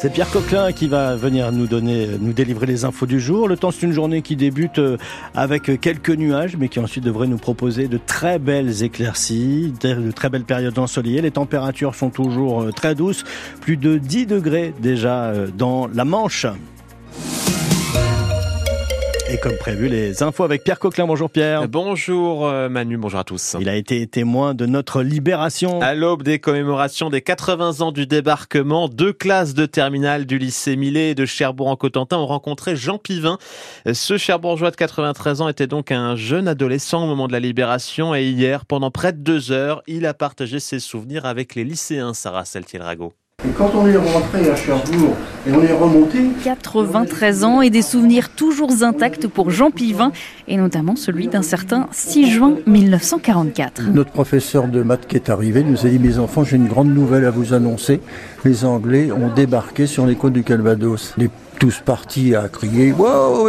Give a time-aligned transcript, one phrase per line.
[0.00, 3.48] C'est Pierre Coquelin qui va venir nous donner, nous délivrer les infos du jour.
[3.48, 4.96] Le temps, c'est une journée qui débute euh,
[5.34, 10.28] avec quelques nuages, mais qui ensuite devrait nous proposer de très belles éclaircies, de très
[10.28, 11.20] belles périodes ensoleillées.
[11.20, 13.24] Les températures sont toujours euh, très douces,
[13.60, 16.46] plus de 10 degrés déjà euh, dans la Manche.
[19.30, 21.06] Et comme prévu, les infos avec Pierre Coquelin.
[21.06, 21.68] Bonjour Pierre.
[21.68, 23.56] Bonjour euh, Manu, bonjour à tous.
[23.60, 25.82] Il a été témoin de notre libération.
[25.82, 30.76] À l'aube des commémorations des 80 ans du débarquement, deux classes de terminale du lycée
[30.76, 33.36] Millet et de Cherbourg en Cotentin ont rencontré Jean Pivin.
[33.92, 38.14] Ce Cherbourgeois de 93 ans était donc un jeune adolescent au moment de la libération
[38.14, 42.14] et hier, pendant près de deux heures, il a partagé ses souvenirs avec les lycéens,
[42.14, 43.12] Sarah Seltiel-Rago.
[43.46, 45.14] Et quand on est rentré à Cherbourg
[45.46, 46.18] et on est remonté...
[46.42, 50.10] 93 ans et des souvenirs toujours intacts pour Jean Pivin,
[50.48, 53.90] et notamment celui d'un certain 6 juin 1944.
[53.94, 56.92] Notre professeur de maths qui est arrivé nous a dit «Mes enfants, j'ai une grande
[56.92, 58.00] nouvelle à vous annoncer.
[58.44, 61.14] Les Anglais ont débarqué sur les côtes du Calvados.
[61.16, 63.48] Les tous partis à crier wow,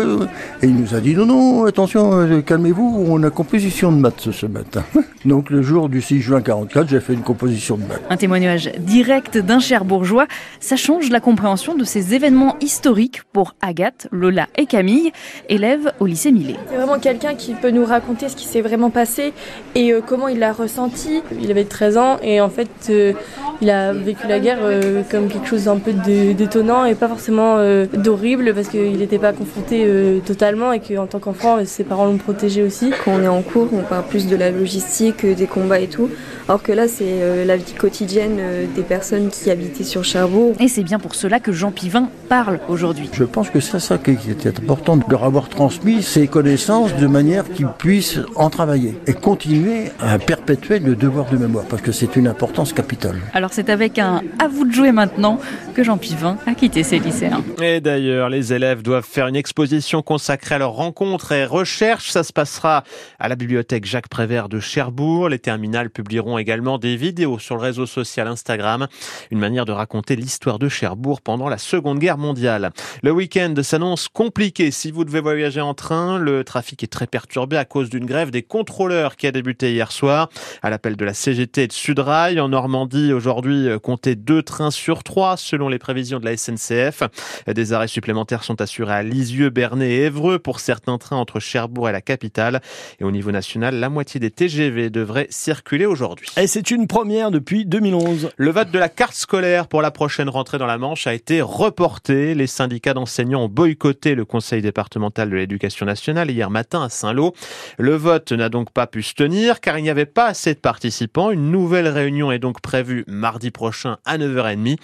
[0.62, 4.32] et il nous a dit non non attention euh, calmez-vous on a composition de maths
[4.32, 4.84] ce matin
[5.26, 8.02] donc le jour du 6 juin 44 j'ai fait une composition de maths.
[8.10, 10.28] Un témoignage direct d'un cher bourgeois.
[10.60, 15.12] Ça change la compréhension de ces événements historiques pour Agathe Lola et Camille
[15.48, 16.56] élèves au lycée Millet.
[16.70, 19.34] C'est vraiment quelqu'un qui peut nous raconter ce qui s'est vraiment passé
[19.76, 21.22] et euh, comment il l'a ressenti.
[21.40, 23.14] Il avait 13 ans et en fait euh,
[23.62, 27.58] il a vécu la guerre euh, comme quelque chose un peu d'étonnant et pas forcément
[27.58, 32.06] euh, d'horrible parce qu'il n'était pas confronté euh, totalement et qu'en tant qu'enfant, ses parents
[32.06, 32.92] l'ont protégé aussi.
[33.04, 36.10] Quand on est en cours, on parle plus de la logistique, des combats et tout.
[36.48, 38.40] Alors que là, c'est la vie quotidienne
[38.76, 40.56] des personnes qui habitaient sur Cherbourg.
[40.60, 43.10] Et c'est bien pour cela que Jean Pivin parle aujourd'hui.
[43.14, 47.08] Je pense que c'est ça qui était important, de leur avoir transmis ces connaissances de
[47.08, 51.92] manière qu'ils puissent en travailler et continuer à perpétuer le devoir de mémoire parce que
[51.92, 53.18] c'est une importance capitale.
[53.34, 55.40] Alors c'est avec un à vous de jouer maintenant
[55.80, 57.42] que Jean Pivin a quitté ses lycéens.
[57.62, 62.10] Et d'ailleurs, les élèves doivent faire une exposition consacrée à leurs rencontres et recherches.
[62.10, 62.84] Ça se passera
[63.18, 65.30] à la bibliothèque Jacques Prévert de Cherbourg.
[65.30, 68.88] Les terminales publieront également des vidéos sur le réseau social Instagram.
[69.32, 72.72] Une manière de raconter l'histoire de Cherbourg pendant la Seconde Guerre mondiale.
[73.02, 76.18] Le week-end s'annonce compliqué si vous devez voyager en train.
[76.18, 79.94] Le trafic est très perturbé à cause d'une grève des contrôleurs qui a débuté hier
[79.94, 80.28] soir
[80.62, 85.04] à l'appel de la CGT et de Sudrail en Normandie aujourd'hui compter deux trains sur
[85.04, 87.04] trois selon les prévisions de la SNCF.
[87.48, 91.90] Des arrêts supplémentaires sont assurés à Lisieux, Bernay et Évreux pour certains trains entre Cherbourg
[91.90, 92.62] et la capitale.
[93.00, 96.30] Et au niveau national, la moitié des TGV devraient circuler aujourd'hui.
[96.38, 98.32] Et c'est une première depuis 2011.
[98.36, 101.42] Le vote de la carte scolaire pour la prochaine rentrée dans la Manche a été
[101.42, 102.36] reporté.
[102.36, 107.34] Les syndicats d'enseignants ont boycotté le conseil départemental de l'éducation nationale hier matin à Saint-Lô.
[107.78, 110.60] Le vote n'a donc pas pu se tenir car il n'y avait pas assez de
[110.60, 111.32] participants.
[111.32, 114.78] Une nouvelle réunion est donc prévue mardi prochain à 9h30.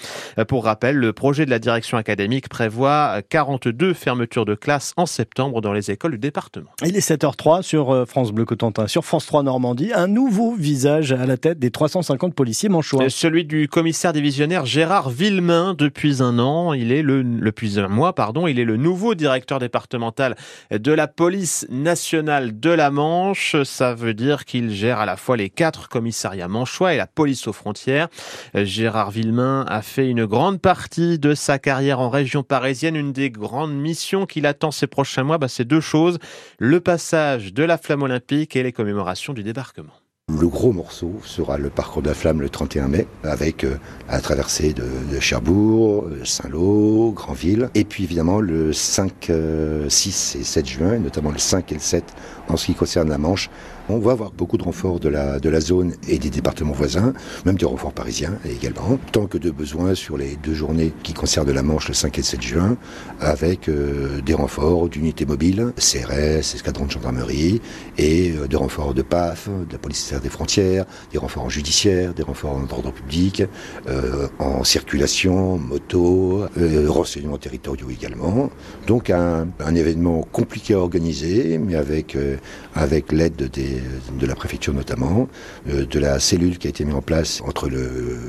[0.47, 5.61] Pour rappel, le projet de la direction académique prévoit 42 fermetures de classes en septembre
[5.61, 6.69] dans les écoles du département.
[6.85, 11.13] Il est 7h03 sur euh, France Bleu Cotentin, sur France 3 Normandie, un nouveau visage
[11.13, 13.09] à la tête des 350 policiers manchois.
[13.09, 18.13] Celui du commissaire divisionnaire Gérard Villemain depuis un an, il est le depuis un mois
[18.13, 20.35] pardon, il est le nouveau directeur départemental
[20.71, 23.55] de la police nationale de la Manche.
[23.63, 27.47] Ça veut dire qu'il gère à la fois les quatre commissariats manchois et la police
[27.47, 28.09] aux frontières.
[28.53, 32.95] Gérard Villemain a fait une grande partie de sa carrière en région parisienne.
[32.95, 36.19] Une des grandes missions qu'il attend ces prochains mois, bah, c'est deux choses.
[36.59, 39.93] Le passage de la flamme olympique et les commémorations du débarquement.
[40.27, 43.77] Le gros morceau sera le parcours de la flamme le 31 mai, avec euh,
[44.09, 49.87] la traversée de, de Cherbourg, euh, Saint-Lô, Granville, et puis évidemment le 5, 6 euh,
[49.87, 52.03] et 7 juin, notamment le 5 et le 7
[52.49, 53.51] en ce qui concerne la Manche.
[53.87, 57.13] On va avoir beaucoup de renforts de la, de la zone et des départements voisins,
[57.45, 61.51] même des renforts parisiens également, tant que de besoin sur les deux journées qui concernent
[61.51, 62.77] la Manche le 5 et le 7 juin,
[63.19, 67.61] avec des renforts d'unités mobiles, CRS, escadrons de gendarmerie,
[67.99, 72.23] et des renforts de PAF, de la police des frontières, des renforts en judiciaire, des
[72.23, 73.43] renforts en ordre public,
[73.87, 78.49] euh, en circulation, moto, euh, renseignements territoriaux également.
[78.87, 82.37] Donc un, événement compliqué à organiser, mais avec, euh,
[82.75, 85.27] avec l'aide de la préfecture notamment,
[85.69, 88.19] euh, de la cellule qui a été mise en place entre le,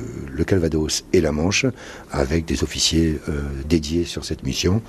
[0.46, 1.66] Calvados et la Manche,
[2.12, 3.18] avec des officiers
[3.68, 4.80] dédiés sur cette mission.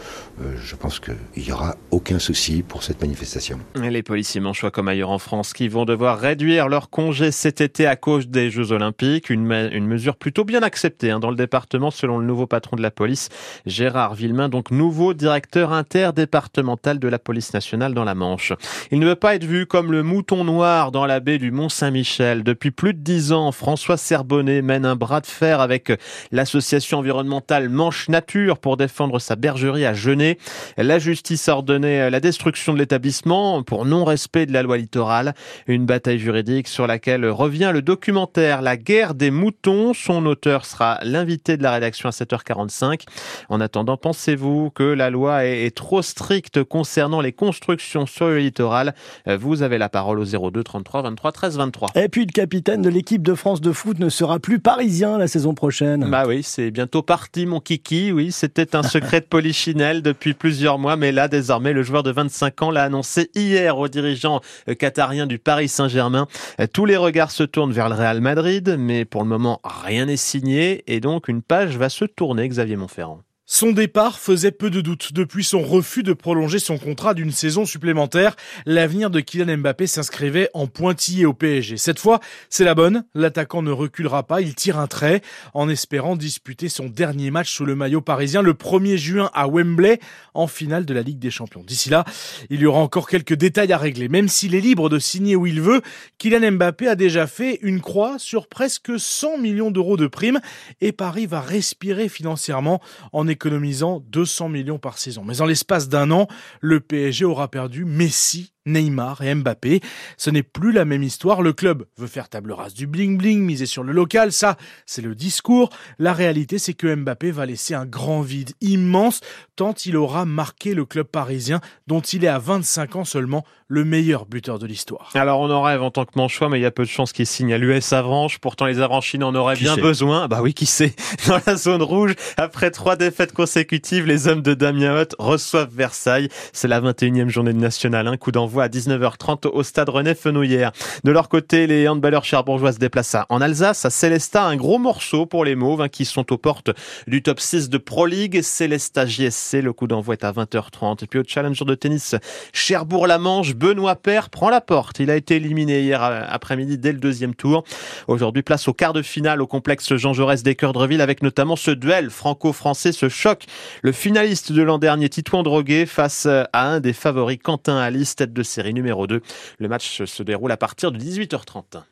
[0.61, 3.57] Je pense qu'il n'y aura aucun souci pour cette manifestation.
[3.73, 7.87] Les policiers manchois comme ailleurs en France qui vont devoir réduire leur congé cet été
[7.87, 9.29] à cause des Jeux Olympiques.
[9.29, 12.81] Une, une mesure plutôt bien acceptée hein, dans le département selon le nouveau patron de
[12.81, 13.29] la police,
[13.65, 18.53] Gérard Villemain, donc nouveau directeur interdépartemental de la police nationale dans la Manche.
[18.91, 22.43] Il ne veut pas être vu comme le mouton noir dans la baie du Mont-Saint-Michel.
[22.43, 25.91] Depuis plus de dix ans, François Serbonnet mène un bras de fer avec
[26.31, 30.37] l'association environnementale Manche Nature pour défendre sa bergerie à Genet.
[30.77, 35.33] La justice a ordonné la destruction de l'établissement pour non-respect de la loi littorale.
[35.67, 39.95] Une bataille juridique sur laquelle revient le documentaire La guerre des moutons.
[39.95, 43.01] Son auteur sera l'invité de la rédaction à 7h45.
[43.49, 48.93] En attendant, pensez-vous que la loi est trop stricte concernant les constructions sur le littoral?
[49.25, 51.89] Vous avez la parole au 02 33 23 13 23.
[51.95, 55.27] Et puis le capitaine de l'équipe de France de foot ne sera plus parisien la
[55.27, 56.07] saison prochaine.
[56.11, 58.11] Bah oui, c'est bientôt parti mon kiki.
[58.11, 62.11] Oui, c'était un secret de polichinelle depuis plusieurs mois, mais là désormais le joueur de
[62.11, 64.41] 25 ans l'a annoncé hier aux dirigeants
[64.77, 66.27] qatariens du Paris Saint-Germain.
[66.73, 70.17] Tous les regards se tournent vers le Real Madrid, mais pour le moment rien n'est
[70.17, 73.21] signé et donc une page va se tourner, Xavier Montferrand.
[73.49, 75.13] Son départ faisait peu de doute.
[75.13, 78.35] Depuis son refus de prolonger son contrat d'une saison supplémentaire,
[78.65, 81.77] l'avenir de Kylian Mbappé s'inscrivait en pointillé au PSG.
[81.77, 83.05] Cette fois, c'est la bonne.
[83.15, 84.41] L'attaquant ne reculera pas.
[84.41, 85.21] Il tire un trait
[85.53, 90.01] en espérant disputer son dernier match sous le maillot parisien le 1er juin à Wembley
[90.33, 91.63] en finale de la Ligue des Champions.
[91.65, 92.03] D'ici là,
[92.49, 94.09] il y aura encore quelques détails à régler.
[94.09, 95.81] Même s'il est libre de signer où il veut,
[96.17, 100.41] Kylian Mbappé a déjà fait une croix sur presque 100 millions d'euros de primes
[100.81, 102.81] et Paris va respirer financièrement
[103.13, 105.23] en économisant 200 millions par saison.
[105.23, 106.27] Mais en l'espace d'un an,
[106.59, 109.81] le PSG aura perdu Messi, Neymar et Mbappé.
[110.17, 111.41] Ce n'est plus la même histoire.
[111.41, 114.31] Le club veut faire table rase du bling-bling, miser sur le local.
[114.31, 115.69] Ça, c'est le discours.
[115.97, 119.21] La réalité, c'est que Mbappé va laisser un grand vide immense
[119.57, 123.83] tant il aura marqué le club parisien dont il est à 25 ans seulement le
[123.83, 125.09] meilleur buteur de l'histoire.
[125.15, 127.11] Alors on en rêve en tant que manchois, mais il y a peu de chances
[127.11, 128.39] qu'il signe à l'US Avranches.
[128.39, 130.27] Pourtant les Avranchines en auraient bien besoin.
[130.27, 130.95] Bah oui, qui sait
[131.27, 136.29] Dans la zone rouge, après trois défaites consécutives, les hommes de Damien Hutt reçoivent Versailles.
[136.53, 138.07] C'est la 21e journée de nationale.
[138.07, 140.71] Un coup d'envoi à 19h30 au stade René Fenouillère.
[141.03, 144.43] De leur côté, les handballeurs cherbourgeois se déplacent en Alsace, à Célestat.
[144.43, 146.71] Un gros morceau pour les Mauves hein, qui sont aux portes
[147.07, 148.41] du top 6 de Pro League.
[148.41, 151.03] Célestat JSC, le coup d'envoi est à 20h30.
[151.03, 152.15] Et puis au challenger de tennis,
[152.53, 154.99] Cherbourg-la-Manche, Benoît Père prend la porte.
[154.99, 157.63] Il a été éliminé hier après-midi dès le deuxième tour.
[158.07, 162.09] Aujourd'hui, place au quart de finale au complexe Jean Jaurès d'Équeurdreville avec notamment ce duel
[162.09, 163.45] franco-français, ce choc.
[163.81, 168.33] Le finaliste de l'an dernier, Titouan Droguet, face à un des favoris, Quentin Alice, tête
[168.33, 169.21] de série numéro 2.
[169.59, 171.83] Le match se déroule à partir de 18h30.